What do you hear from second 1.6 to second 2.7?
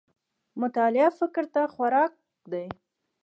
خوراک دی